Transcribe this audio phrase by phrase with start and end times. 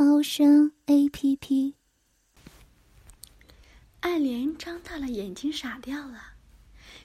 [0.00, 1.74] 猫声 A P P。
[3.98, 6.34] 爱莲张大了眼睛，傻掉了。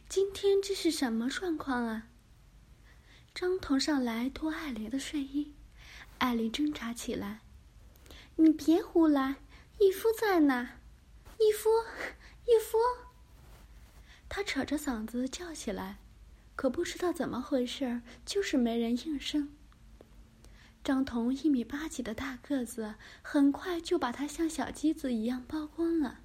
[0.07, 2.09] 今天这是什么状况啊？
[3.33, 5.55] 张头上来脱爱莲的睡衣，
[6.19, 7.39] 爱莲挣扎起来
[8.37, 9.37] ：“你别胡来，
[9.79, 10.69] 义夫在呢！
[11.39, 11.71] 义夫，
[12.45, 12.77] 义夫！”
[14.29, 15.97] 他扯着嗓子叫起来。
[16.55, 19.51] 可不知道怎么回事，就是没人应声。
[20.83, 26.19] 张彤一米八几的大个子，很快就把他像小鸡子一样剥光了。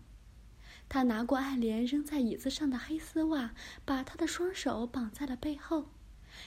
[0.89, 5.91] 他拿过爱莲扔在椅子上的黑丝袜，把她的双手绑在了背后，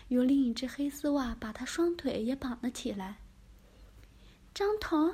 [0.09, 3.19] 用另一只黑丝袜把她双腿也绑了起来。
[4.53, 5.13] 张彤，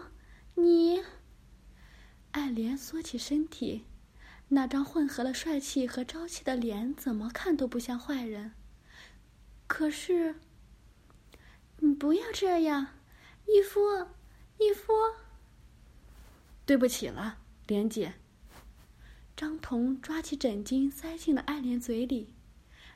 [0.55, 1.03] 你……
[2.31, 3.85] 爱莲缩起身体。
[4.49, 8.53] 那张混合了帅气和朝气的脸，怎么看都不像坏人。
[9.67, 10.35] 可是，
[11.79, 12.87] 你不要这样，
[13.47, 13.79] 义父，
[14.57, 14.93] 义父。
[16.65, 18.13] 对不起了，莲姐。
[19.35, 22.33] 张彤抓起枕巾塞进了爱莲嘴里，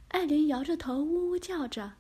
[0.10, 1.94] 爱莲摇着头呜呜叫着，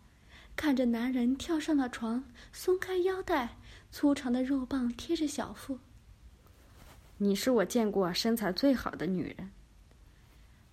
[0.55, 3.57] 看着男人跳上了床，松开腰带，
[3.89, 5.79] 粗长的肉棒贴着小腹。
[7.17, 9.51] 你是我见过身材最好的女人。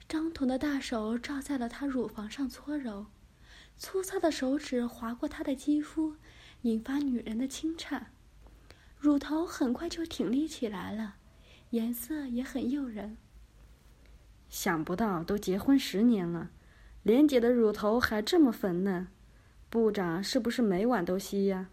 [0.09, 3.07] 张彤的大手罩在了她乳房上搓揉，
[3.77, 6.17] 粗糙的手指划过她的肌肤，
[6.63, 8.11] 引发女人的轻颤，
[8.99, 11.17] 乳头很快就挺立起来了，
[11.71, 13.17] 颜色也很诱人。
[14.49, 16.51] 想不到都结婚十年了，
[17.03, 19.07] 莲姐的乳头还这么粉嫩，
[19.69, 21.69] 部长是不是每晚都吸呀？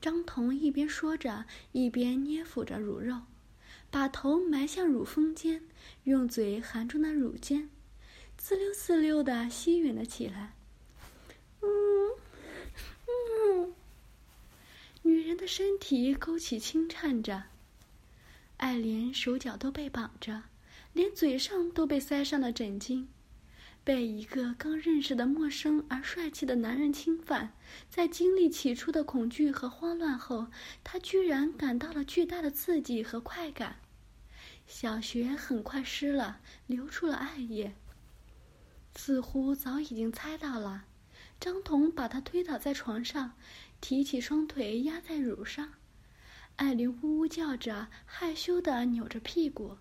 [0.00, 3.22] 张彤一边说着，一边捏抚着乳肉。
[3.90, 5.64] 把头埋向乳峰间，
[6.04, 7.68] 用嘴含住那乳尖，
[8.36, 10.54] 滋溜滋溜的吸吮了起来。
[11.60, 12.12] 嗯，
[13.08, 13.74] 嗯，
[15.02, 17.42] 女人的身体勾起轻颤着。
[18.58, 20.44] 爱莲手脚都被绑着，
[20.92, 23.06] 连嘴上都被塞上了枕巾，
[23.82, 27.52] 被一个刚认识的陌生而帅气的男人侵犯，
[27.88, 30.46] 在经历起初的恐惧和慌乱后，
[30.84, 33.80] 她居然感到了巨大的刺激和快感。
[34.68, 37.74] 小雪很快湿了，流出了艾叶。
[38.94, 40.84] 似乎早已经猜到了，
[41.40, 43.32] 张彤把她推倒在床上，
[43.80, 45.72] 提起双腿压在乳上。
[46.56, 49.78] 艾琳呜呜叫着，害羞的扭着屁股。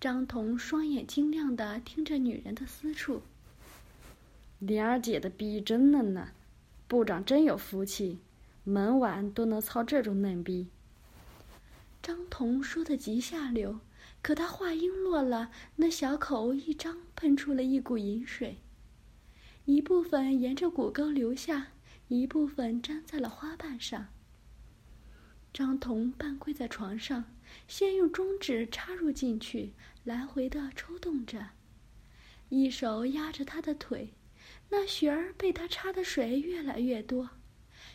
[0.00, 3.22] 张彤双眼晶亮的听着女人的私处。
[4.58, 6.28] 莲儿姐的逼真嫩呢，
[6.86, 8.18] 部长真有福气，
[8.64, 10.68] 门晚都能操这种嫩逼。
[12.02, 13.78] 张彤说的极下流，
[14.20, 18.58] 可他话音落了，那小口一张，喷出了一股淫水，
[19.64, 21.68] 一部分沿着骨沟流下，
[22.12, 24.08] 一部分粘在了花瓣上。
[25.50, 27.24] 张彤半跪在床上，
[27.66, 29.72] 先用中指插入进去，
[30.04, 31.48] 来回的抽动着，
[32.50, 34.12] 一手压着她的腿，
[34.68, 37.30] 那穴儿被他插的水越来越多，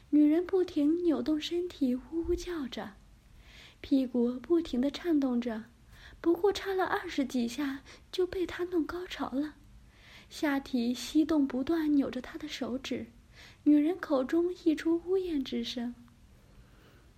[0.10, 2.94] 女人不停扭动身体，呜呜叫着。
[3.82, 5.66] 屁股不停的颤动着，
[6.20, 9.54] 不过插了二十几下就被他弄高潮了，
[10.28, 13.06] 下体吸动不断，扭着他的手指，
[13.68, 15.94] 女人口中溢出呜咽之声。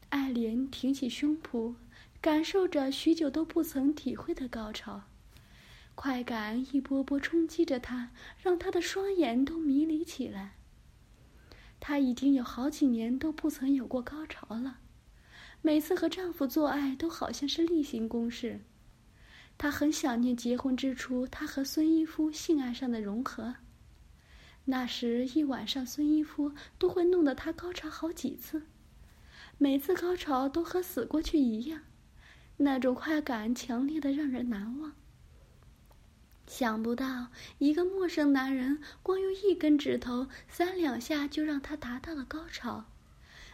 [0.10, 1.76] 爱莲挺起胸脯，
[2.20, 5.04] 感受着许久都不曾体会的高潮，
[5.94, 8.09] 快感一波波冲击着她，
[8.42, 10.56] 让她的双眼都迷离起来。
[11.80, 14.80] 她已经有好几年都不曾有过高潮了。
[15.62, 18.62] 每次和丈夫做爱都好像是例行公事，
[19.56, 23.53] 她很想念结婚之初她和孙一夫性爱上的融合。
[24.70, 28.62] 那时一晚上孙一夫都会弄得他高潮好几次，
[29.58, 31.82] 每次高潮都和死过去一样，
[32.58, 34.94] 那种快感强烈的让人难忘。
[36.46, 37.28] 想不到
[37.58, 42.86] 一个陌生男人光用一根指头三两下就让他达到了高潮。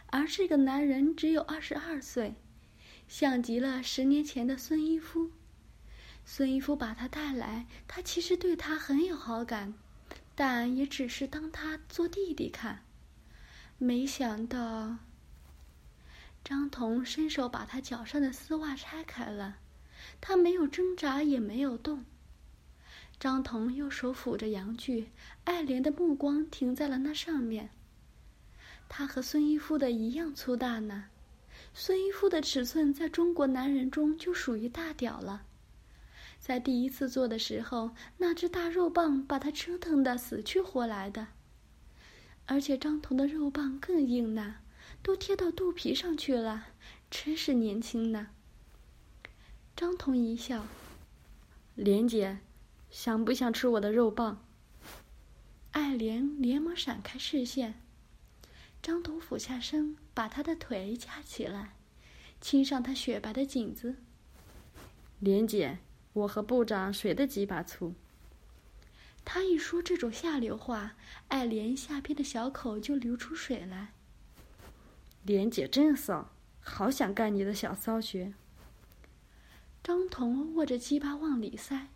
[0.08, 2.34] 而这个男人只有二十二岁，
[3.08, 5.30] 像极了十年前的孙一夫。
[6.26, 9.74] 孙一夫把他带来，他其实对他很有好感，
[10.36, 12.84] 但也只是当他做弟弟看。
[13.78, 14.96] 没想到，
[16.44, 19.56] 张彤伸手把他脚上的丝袜拆开了，
[20.20, 22.04] 他没有挣扎，也没有动。
[23.18, 25.10] 张彤用手抚着阳具，
[25.44, 27.70] 爱怜的目光停在了那上面。
[28.90, 31.06] 他和孙一夫的一样粗大呢，
[31.72, 35.45] 孙一夫的尺寸在中国男人中就属于大屌了。
[36.46, 41.26] 在第一次做的时候，那只大肉棒把他折腾的死去活来的，
[42.44, 44.58] 而且张彤的肉棒更硬呢。
[45.02, 46.68] 都贴到肚皮上去了，
[47.10, 48.28] 真是年轻呢。
[49.74, 50.64] 张彤一笑
[51.74, 52.38] ：“莲姐，
[52.90, 54.46] 想不想吃我的肉棒？”
[55.72, 57.82] 爱莲连忙闪开视线。
[58.80, 61.74] 张彤俯下身，把她的腿夹起来，
[62.40, 63.96] 亲上她雪白的颈子。
[65.18, 65.78] 莲姐，
[66.16, 67.94] 我和部长谁的鸡巴粗？
[69.22, 70.94] 他一说这种下流话，
[71.28, 73.92] 爱莲下边的小口就流出水来。
[75.24, 76.30] 莲姐真骚，
[76.62, 78.32] 好想干你的小骚穴。
[79.82, 81.88] 张彤握着鸡巴往里塞，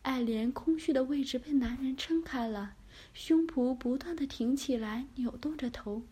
[0.00, 2.76] 爱莲空虚的位置被男人撑开了，
[3.12, 6.02] 胸脯不断的挺起来，扭动着头，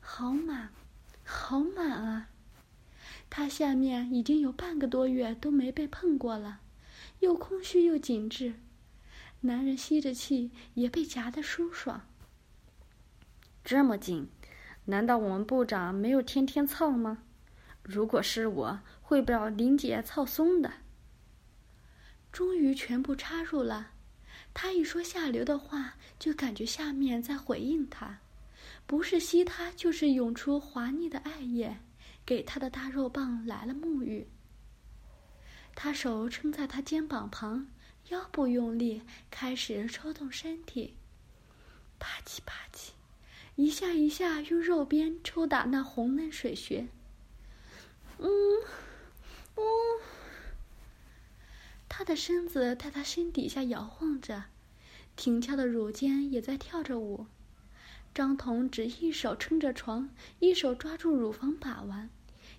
[0.00, 0.70] 好满，
[1.24, 2.28] 好满啊！
[3.36, 6.60] 他下面已经有半个多月都没被碰过了，
[7.18, 8.54] 又空虚又紧致，
[9.40, 12.02] 男人吸着气也被夹得舒爽。
[13.64, 14.28] 这么紧。
[14.84, 17.24] 难道我们部长没有天天操吗？
[17.82, 20.72] 如果是我，会把林姐操松的。
[22.30, 23.94] 终于全部插入了，
[24.52, 28.20] 他一说下流的话，就感觉下面在回应他，
[28.86, 31.78] 不是吸他，就是涌出滑腻的爱液，
[32.26, 34.28] 给他的大肉棒来了沐浴。
[35.74, 37.68] 他手撑在他肩膀旁，
[38.08, 40.94] 腰部用力，开始抽动身体，
[41.98, 42.90] 啪叽啪叽。
[43.56, 46.88] 一下一下用肉鞭抽打那红嫩水穴。
[48.18, 48.28] 嗯，
[49.56, 49.62] 嗯，
[51.88, 54.44] 他的身子在他身底下摇晃着，
[55.16, 57.26] 挺翘的乳尖也在跳着舞。
[58.14, 60.08] 张彤只一手撑着床，
[60.38, 62.08] 一手抓住乳房把玩，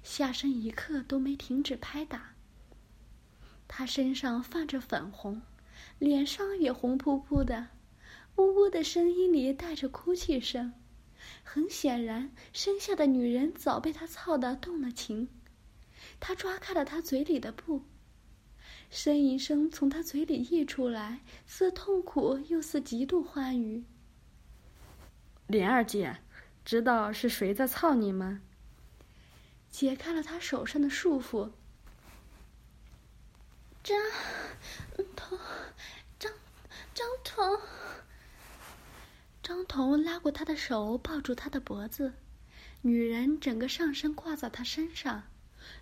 [0.04, 2.36] 下身一刻都没停止拍打。
[3.66, 5.42] 他身上泛着粉红，
[5.98, 7.70] 脸上也红扑扑的，
[8.36, 10.74] 呜呜的声音里带着哭泣声。
[11.42, 15.30] 很显然，身下的女人早被他操得动了情。
[16.20, 17.82] 他抓开了她嘴里的布，
[18.92, 23.86] 呻吟声从她嘴里溢出来，似痛苦又似极度欢愉。
[25.48, 26.18] 莲儿姐，
[26.64, 28.42] 知道是谁在操你吗？
[29.70, 31.52] 解开了他手上的束缚。
[33.84, 33.96] 张
[35.16, 35.38] 彤，
[36.18, 36.32] 张
[36.94, 37.60] 张彤。
[39.44, 42.14] 张彤拉过他的手，抱住他的脖子，
[42.82, 45.22] 女人整个上身挂在他身上，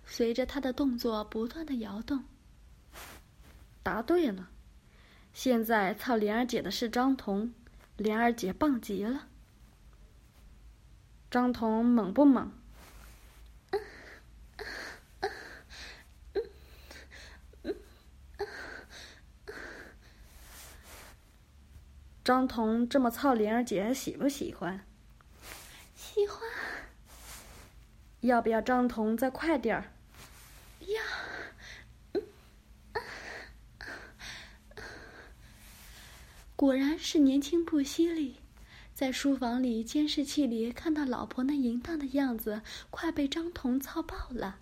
[0.04, 2.22] 随着他的动作不断的摇动。
[3.82, 4.50] 答对了，
[5.32, 7.54] 现在操莲儿姐的是张彤，
[7.96, 9.28] 莲儿姐棒极了。
[11.34, 12.48] 张彤猛不猛？
[22.22, 24.86] 张彤这么操莲儿姐喜不喜欢？
[25.96, 26.38] 喜欢。
[28.20, 29.90] 要不要张彤再快点儿？
[30.86, 31.02] 要。
[36.54, 38.36] 果然是年轻不犀利，
[38.94, 44.60] 在书房里监视器里看到老婆那淫荡的样子，快被张彤操爆了。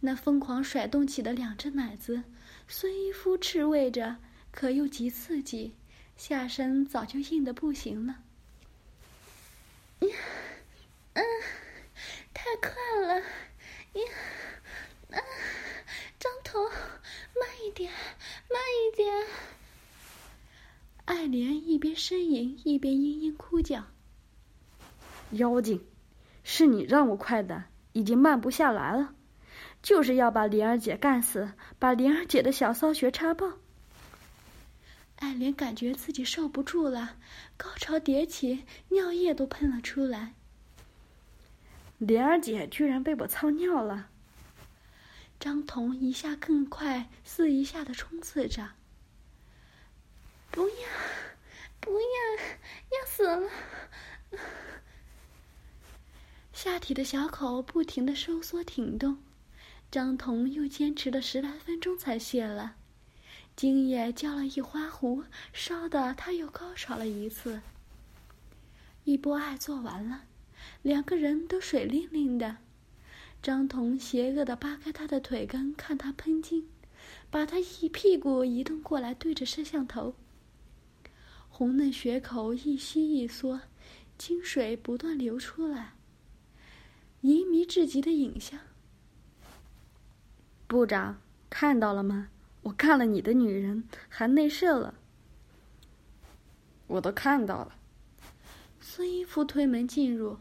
[0.00, 2.24] 那疯狂甩动起的两只奶子，
[2.66, 4.16] 孙一夫吃味着，
[4.50, 5.76] 可又极刺激。
[6.16, 8.22] 下身早就硬的不行了，
[10.00, 10.16] 呀，
[11.12, 11.24] 嗯，
[12.34, 12.70] 太快
[13.06, 14.02] 了，呀，
[15.10, 15.18] 啊，
[16.18, 17.92] 张彤，慢一点，
[18.50, 18.60] 慢
[18.92, 19.26] 一点。
[21.06, 23.84] 爱莲一边呻吟一边嘤嘤哭叫。
[25.30, 25.80] 妖精，
[26.42, 29.14] 是你让我快的，已经慢不下来了，
[29.82, 33.52] 就是要把莲儿姐干死，把莲儿姐的小骚穴插爆。
[35.16, 37.16] 爱莲感觉自己受不住了，
[37.56, 40.34] 高潮迭起，尿液都喷了出来。
[41.98, 44.08] 莲儿姐居然被我操尿了！
[45.38, 48.70] 张彤一下更快，似一下的冲刺着。
[50.56, 50.74] 不要，
[51.80, 52.06] 不要，
[52.98, 53.50] 要死了！
[56.54, 59.18] 下体的小口不停的收缩挺动，
[59.90, 62.76] 张彤又坚持了十来分钟才泄了。
[63.54, 67.60] 精液浇了一花壶，烧得他又高潮了一次。
[69.04, 70.24] 一波爱做完了，
[70.80, 72.56] 两个人都水灵灵的。
[73.42, 76.66] 张彤邪恶的扒开他的腿根，看他喷精，
[77.30, 80.14] 把他一屁股移动过来，对着摄像头。
[81.58, 83.62] 红嫩血口一吸一缩，
[84.18, 85.94] 精水不断流出来，
[87.22, 88.60] 淫靡至极的影像。
[90.66, 92.28] 部长看到了吗？
[92.64, 94.96] 我看了你的女人还内射了。
[96.88, 97.76] 我都看到了。
[98.78, 100.36] 孙一夫推门进入。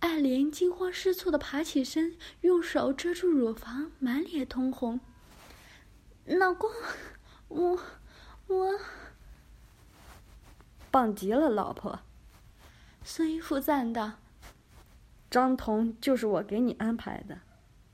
[0.00, 4.98] 艾琳惊慌失措的爬起身，用手遮住乳房，满脸通红。
[6.24, 6.68] 老公，
[7.46, 7.78] 我，
[8.48, 8.80] 我，
[10.92, 12.00] 棒极了，老婆。
[13.02, 14.12] 孙一夫赞道
[15.30, 17.40] ：“张彤就是我给你安排的，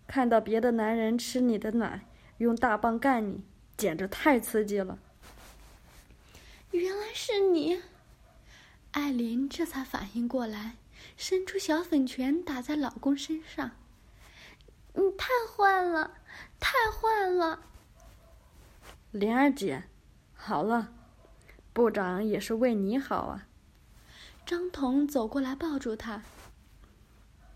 [0.07, 2.05] 看到别的男人吃你的奶，
[2.37, 3.45] 用大棒干你，
[3.77, 4.99] 简直太刺激了。”
[6.73, 7.81] 原来是你，
[8.91, 10.75] 艾琳这才反应过来。
[11.17, 13.71] 伸出小粉拳打在老公身上，
[14.95, 16.15] 你太坏了，
[16.59, 17.61] 太坏了！
[19.13, 19.85] 莲儿姐，
[20.35, 20.93] 好了，
[21.79, 23.47] 部长也是为你好啊。
[24.45, 26.25] 张彤走过来抱住她。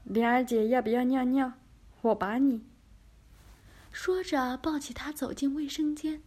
[0.04, 1.54] 莲儿姐要不要尿尿？
[2.02, 2.62] 我把你。
[3.90, 6.22] 说着抱起她走进卫生间，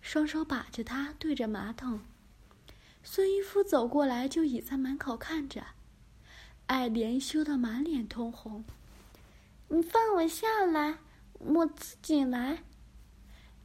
[0.00, 1.98] 双手把着她对着马桶。
[3.02, 5.64] 孙一夫走过来就倚在门口看着。
[6.66, 8.64] 爱莲羞得满脸通红，
[9.66, 10.98] 你放我下来，
[11.40, 12.62] 我自己来。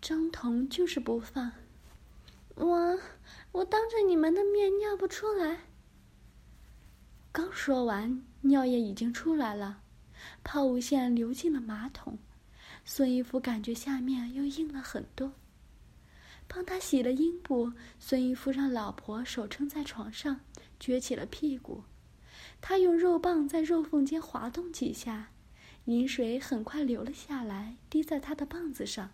[0.01, 1.51] 张彤就是不放，
[2.55, 2.99] 我
[3.51, 5.59] 我当着你们的面尿不出来。
[7.31, 9.81] 刚说完，尿液已经出来了，
[10.43, 12.17] 抛物线流进了马桶。
[12.85, 15.33] 孙一夫感觉下面又硬了很多，
[16.47, 17.73] 帮他洗了阴部。
[17.99, 20.39] 孙一夫让老婆手撑在床上，
[20.79, 21.83] 撅起了屁股。
[22.61, 25.31] 他用肉棒在肉缝间滑动几下，
[25.85, 29.11] 饮水很快流了下来，滴在他的棒子上。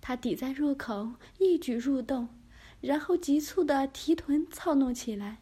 [0.00, 2.28] 他抵在入口，一举入洞，
[2.80, 5.38] 然后急促的提臀操弄起来。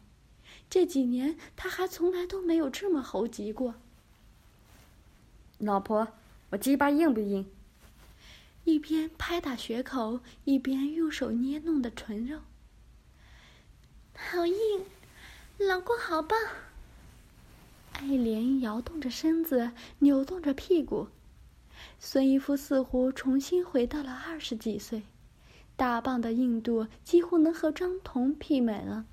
[0.69, 3.75] 这几年他还从来都没有这么猴急过。
[5.57, 6.09] 老婆，
[6.51, 7.49] 我鸡巴硬不硬？
[8.65, 12.39] 一边拍打穴口，一边用手捏弄的唇肉。
[14.13, 14.85] 好硬，
[15.57, 16.37] 老公好棒。
[17.93, 21.07] 爱莲摇动着身子，扭动着屁股。
[21.99, 25.03] 孙一夫似乎重新回到了二十几岁，
[25.75, 29.05] 大棒的硬度几乎能和张彤媲美了。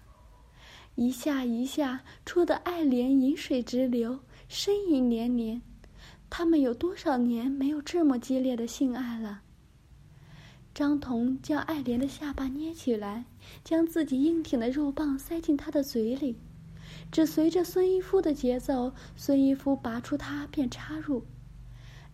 [0.94, 5.60] 一下一下戳得爱莲饮水直流，呻吟连连。
[6.28, 9.42] 他们有多少年没有这么激烈的性爱了？
[10.74, 13.24] 张彤将爱莲的下巴捏起来，
[13.62, 16.36] 将自己硬挺的肉棒塞进她的嘴里。
[17.12, 21.24] 只随着孙一夫的节奏，孙一夫拔出它便插入，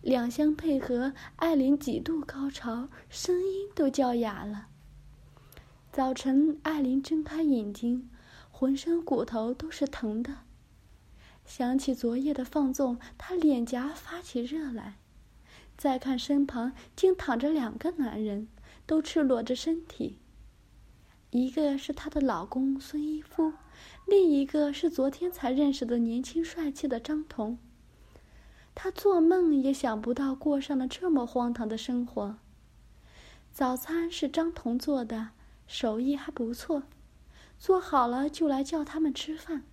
[0.03, 4.67] 两相配合，艾琳几度高潮，声音都叫哑了。
[5.93, 8.09] 早晨，艾琳睁开眼睛，
[8.51, 10.39] 浑身骨头都是疼的。
[11.45, 14.95] 想起昨夜的放纵，她脸颊发起热来。
[15.77, 18.49] 再看身旁，竟躺着两个男人，
[18.85, 20.19] 都赤裸着身体。
[21.29, 23.53] 一个是她的老公孙一夫。
[24.05, 27.57] 另一个是昨天才认识的年轻帅气的张彤。
[28.75, 32.37] 他做梦也想不到过上了这么荒唐的生活。
[33.51, 35.29] 早餐是张彤做的，
[35.67, 36.83] 手艺还不错，
[37.59, 39.63] 做好了就来叫他们吃饭。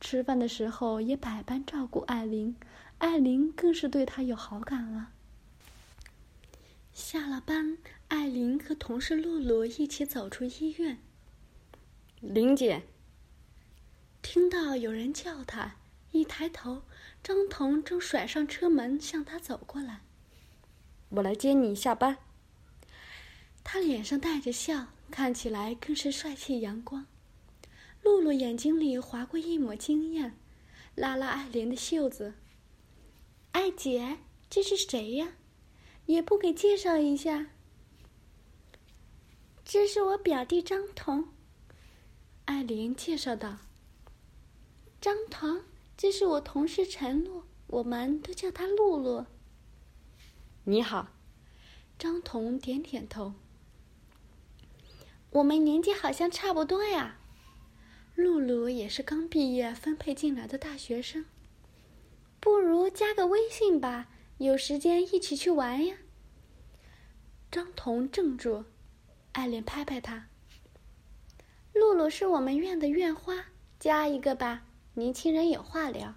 [0.00, 2.56] 吃饭的时候也百般照顾艾琳，
[2.98, 5.10] 艾琳更是对他有好感了。
[6.92, 10.98] 下了班，艾琳和同事露露一起走出医院。
[12.20, 12.82] 林姐。
[14.20, 15.76] 听到有人叫他，
[16.10, 16.82] 一抬头，
[17.22, 20.00] 张彤正甩上车门向他走过来。
[21.10, 22.18] 我来接你下班。
[23.62, 27.06] 他脸上带着笑，看起来更是帅气阳光。
[28.02, 30.38] 露露眼睛里划过一抹惊艳，
[30.94, 32.34] 拉拉爱莲的袖子
[33.52, 35.34] ：“艾姐，这是谁呀？
[36.06, 37.48] 也不给介绍一下。
[39.64, 41.28] ”“这是我表弟张彤。”
[42.46, 43.58] 艾莲介绍道。
[45.00, 45.62] 张彤，
[45.98, 49.26] 这是我同事陈露，我们都叫她露露。
[50.62, 51.08] 你好，
[51.98, 53.34] 张彤点点头。
[55.30, 57.18] 我们年纪好像差不多呀。
[58.14, 61.24] 露露也是刚毕业分配进来的大学生。
[62.38, 64.06] 不如加个微信吧，
[64.38, 65.96] 有时间一起去玩呀。
[67.50, 68.64] 张彤怔住，
[69.32, 70.28] 爱莲拍拍他。
[71.72, 73.46] 露露是我们院的院花，
[73.80, 74.62] 加一个吧。
[74.98, 76.16] 年轻人有话聊。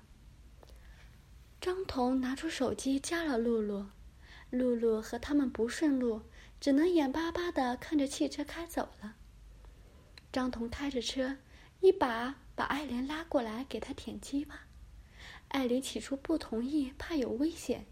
[1.61, 3.85] 张彤拿出手机加了露露，
[4.49, 6.23] 露露和他们不顺路，
[6.59, 9.17] 只能眼巴巴的看着汽车开走了。
[10.33, 11.37] 张彤开着车，
[11.79, 14.61] 一把把艾莲拉过来给他舔鸡巴。
[15.49, 17.85] 艾琳起初不同意，怕有危险。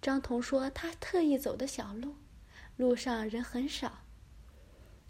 [0.00, 2.16] 张彤说他特意走的小路，
[2.78, 3.98] 路上人很少。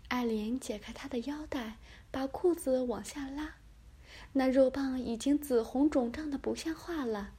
[0.08, 1.78] 艾莲解开他的腰带，
[2.10, 3.54] 把裤子往下拉，
[4.34, 7.32] 那肉棒已经紫红肿胀的不像话了。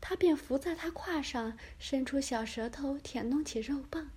[0.00, 4.10] 他便伏在他胯上，伸出小舌头舔弄起肉棒。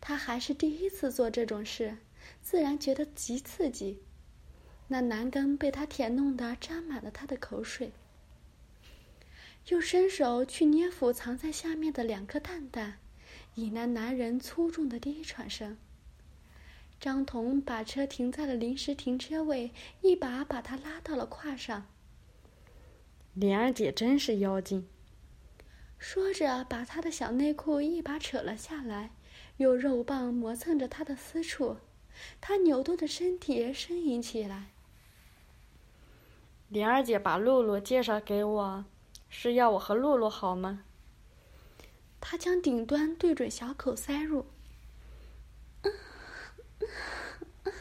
[0.00, 1.96] 他还是第一次做这种事，
[2.42, 4.02] 自然觉得极刺激。
[4.88, 7.92] 那男根被他舔弄得沾满了他的口水。
[9.68, 12.98] 又伸手去捏抚藏在下面的两颗蛋蛋，
[13.54, 15.78] 引来男人粗重的低喘声。
[17.04, 21.84] 张彤把车停在了临时停车位，一把把他拉到了胯上。
[23.34, 24.88] 莲儿姐真是妖精，
[25.98, 29.10] 说着把他的小内裤一把扯了下来，
[29.58, 31.76] 用肉棒磨蹭着他的私处，
[32.40, 34.70] 他扭动着身体呻吟起来。
[36.70, 38.86] 莲儿姐把露露介绍给我。
[39.28, 40.84] 是要我和露露好吗？
[42.18, 44.46] 他将顶端对准小口塞入。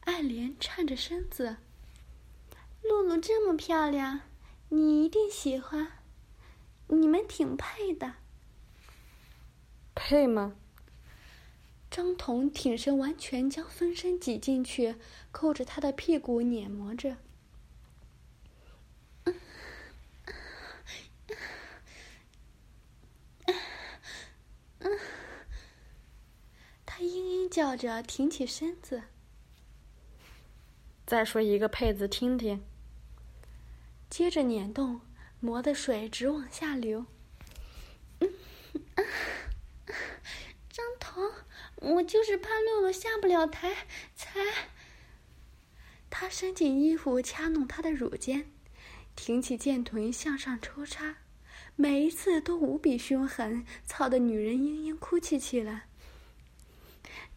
[0.00, 1.56] 爱莲颤着身子。
[2.82, 4.20] 露露这么漂亮，
[4.70, 5.92] 你一定喜欢。
[6.88, 8.14] 你们挺配的。
[9.94, 10.54] 配吗？
[11.90, 14.96] 张彤挺身，完全将分身挤进去，
[15.32, 17.16] 扣着他的屁股碾磨着。
[27.48, 29.02] 叫着，挺起身子。
[31.06, 32.62] 再说一个配子听听。
[34.10, 35.00] 接着捻动，
[35.40, 37.06] 磨的水直往下流。
[40.70, 41.32] 张彤，
[41.76, 44.40] 我就是怕露露下不了台，才。
[46.10, 48.50] 他伸进衣服掐弄她的乳尖，
[49.16, 51.16] 挺起剑臀向上抽插，
[51.76, 55.87] 每一次都无比凶狠，操的女人嘤嘤哭泣起来。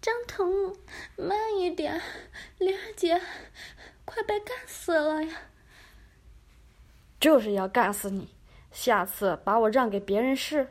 [0.02, 0.76] 张彤，
[1.16, 2.02] 慢一点，
[2.58, 3.22] 玲儿姐，
[4.04, 5.42] 快被干死了呀！
[7.20, 8.30] 就是要干死你，
[8.72, 10.70] 下次把我让给别人试。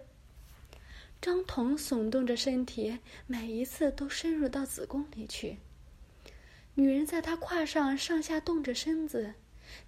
[1.21, 5.59] 张彤耸动着身体，每一次都深入到子宫里去。
[6.75, 9.35] 女人在他胯上上下动着身子，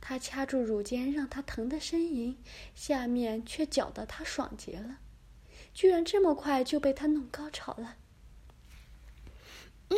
[0.00, 2.38] 他掐住乳尖，让她疼得呻吟，
[2.76, 4.98] 下面却搅得他爽极了，
[5.74, 7.96] 居然这么快就被他弄高潮了。
[9.88, 9.96] 嗯，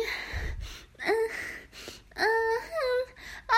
[2.13, 2.25] 嗯，
[3.45, 3.53] 啊！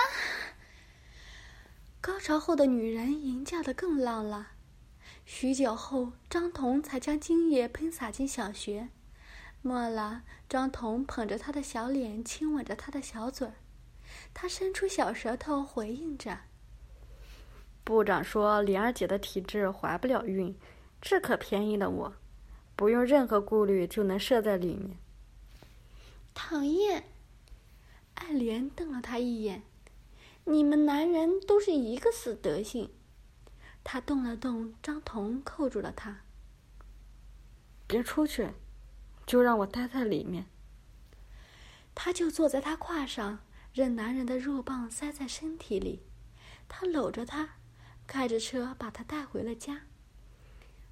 [2.00, 4.52] 高潮后的女人吟叫的更浪了。
[5.24, 8.88] 许久后，张彤才将精液喷洒进小穴。
[9.60, 13.54] 末了，张彤捧着她的小脸，亲吻着她的小嘴儿。
[14.32, 16.38] 他伸出小舌头回应着。
[17.84, 20.58] 部长说：“莲儿姐的体质怀不了孕，
[21.00, 22.14] 这可便宜了我，
[22.74, 24.98] 不用任何顾虑就能射在里面。”
[26.40, 27.02] 讨厌！
[28.14, 29.64] 爱莲瞪了他一眼。
[30.44, 32.90] 你们男人都是一个死德性。
[33.82, 36.20] 他动了动，张彤扣住了他。
[37.88, 38.50] 别出去，
[39.26, 40.46] 就让我待在里面。
[41.92, 43.40] 他就坐在他胯上，
[43.74, 46.04] 任男人的肉棒塞在身体里。
[46.68, 47.56] 他搂着他，
[48.06, 49.82] 开着车把他带回了家。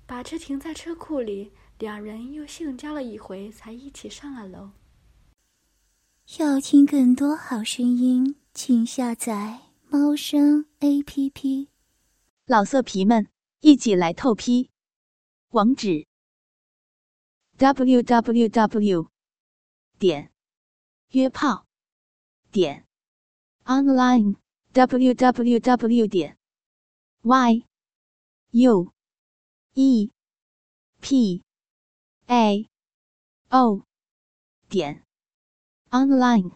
[0.07, 4.73] 把车停在车库里，两人又性交了一回，才一起上了楼。
[6.35, 11.69] 要听更多好声音，请下载猫声 A P P。
[12.47, 13.29] 老色皮们，
[13.61, 14.69] 一起来透批！
[15.51, 16.05] 网址
[17.57, 19.09] ：w w w
[20.01, 20.33] 点
[21.12, 21.65] 约炮
[22.51, 22.85] 点
[23.65, 24.35] online
[24.73, 26.37] w w w 点
[27.23, 27.65] y
[28.51, 28.93] u
[29.75, 30.11] e
[31.01, 31.45] p
[32.27, 32.69] a
[33.49, 33.87] o
[34.69, 35.06] 点。
[35.92, 36.51] Online